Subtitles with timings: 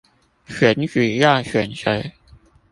[0.47, 2.13] 選舉要選誰